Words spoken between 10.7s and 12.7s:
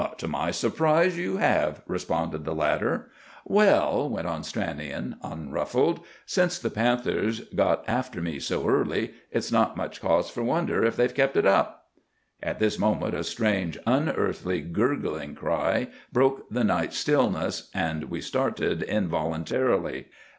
if they've kept it up." At